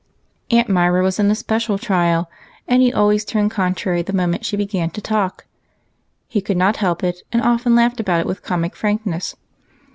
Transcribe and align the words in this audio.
Aunt 0.49 0.67
Myra 0.67 1.03
was 1.03 1.19
an 1.19 1.29
especial 1.29 1.77
trial, 1.77 2.27
and 2.67 2.81
he 2.81 2.91
always 2.91 3.23
turned 3.23 3.51
contrary 3.51 4.01
the 4.01 4.13
moment 4.13 4.43
she 4.43 4.57
began 4.57 4.89
to 4.89 4.99
talk. 4.99 5.45
He 6.27 6.41
could 6.41 6.57
not 6.57 6.77
help 6.77 7.03
it, 7.03 7.21
and 7.31 7.39
often 7.43 7.75
laughed 7.75 7.99
about 7.99 8.21
it 8.21 8.25
with 8.25 8.41
comic 8.41 8.75
frankness. 8.75 9.35